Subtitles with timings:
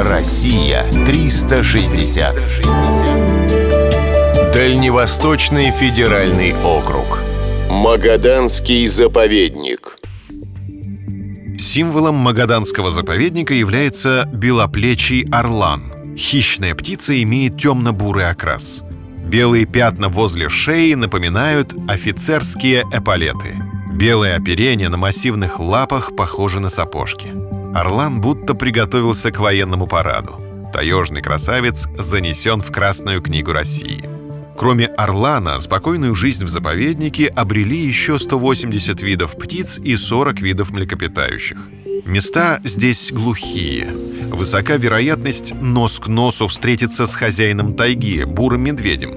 [0.00, 2.36] Россия 360.
[4.52, 7.18] Дальневосточный федеральный округ.
[7.68, 9.96] Магаданский заповедник.
[11.58, 15.82] Символом Магаданского заповедника является белоплечий орлан.
[16.16, 18.84] Хищная птица имеет темно-бурый окрас.
[19.24, 23.56] Белые пятна возле шеи напоминают офицерские эполеты.
[23.90, 27.32] Белое оперение на массивных лапах похоже на сапожки.
[27.74, 30.38] Орлан будто приготовился к военному параду.
[30.72, 34.04] Таежный красавец занесен в Красную книгу России.
[34.56, 41.58] Кроме орлана, спокойную жизнь в заповеднике обрели еще 180 видов птиц и 40 видов млекопитающих.
[42.04, 43.86] Места здесь глухие.
[44.32, 49.12] Высока вероятность нос к носу встретиться с хозяином тайги, бурым медведем.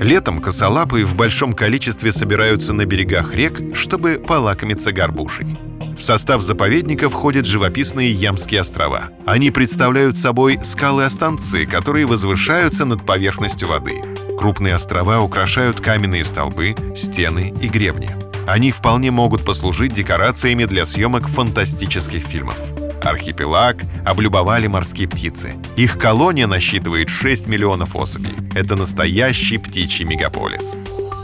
[0.00, 5.58] Летом косолапые в большом количестве собираются на берегах рек, чтобы полакомиться горбушей.
[5.96, 9.08] В состав заповедника входят живописные Ямские острова.
[9.24, 14.02] Они представляют собой скалы-останцы, которые возвышаются над поверхностью воды.
[14.38, 18.10] Крупные острова украшают каменные столбы, стены и гребни.
[18.46, 22.58] Они вполне могут послужить декорациями для съемок фантастических фильмов.
[23.02, 25.54] Архипелаг облюбовали морские птицы.
[25.76, 28.34] Их колония насчитывает 6 миллионов особей.
[28.54, 30.76] Это настоящий птичий мегаполис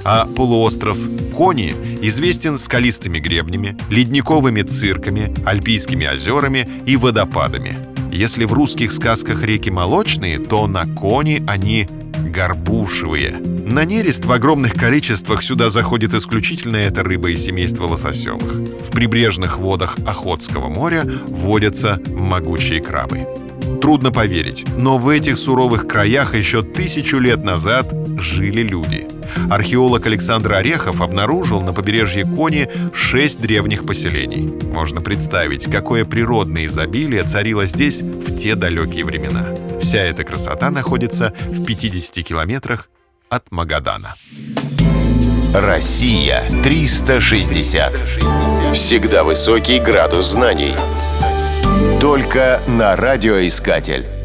[0.04, 0.98] а полуостров
[1.34, 7.78] Кони известен скалистыми гребнями, ледниковыми цирками, альпийскими озерами и водопадами.
[8.12, 11.88] Если в русских сказках реки молочные, то на Кони они
[12.32, 13.32] горбушевые.
[13.32, 18.52] На нерест в огромных количествах сюда заходит исключительно эта рыба из семейства лососевых.
[18.52, 23.26] В прибрежных водах Охотского моря водятся могучие крабы.
[23.80, 29.06] Трудно поверить, но в этих суровых краях еще тысячу лет назад жили люди.
[29.50, 34.52] Археолог Александр Орехов обнаружил на побережье Кони шесть древних поселений.
[34.72, 39.46] Можно представить, какое природное изобилие царило здесь в те далекие времена.
[39.80, 42.88] Вся эта красота находится в 50 километрах
[43.28, 44.14] от Магадана.
[45.54, 47.92] Россия 360.
[48.72, 50.72] Всегда высокий градус знаний.
[52.00, 54.21] Только на радиоискатель.